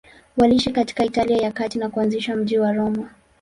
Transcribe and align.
Waliishi 0.37 0.71
katika 0.71 1.05
Italia 1.05 1.37
ya 1.37 1.51
Kati 1.51 1.79
na 1.79 1.89
kuanzisha 1.89 2.35
mji 2.35 2.57
wa 2.59 2.71
Roma. 2.73 3.09